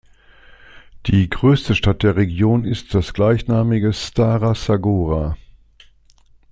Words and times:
Die 1.05 1.29
größte 1.29 1.75
Stadt 1.75 2.01
der 2.01 2.15
Region 2.15 2.65
ist 2.65 2.95
das 2.95 3.13
gleichnamige 3.13 3.93
Stara 3.93 4.55
Sagora. 4.55 5.37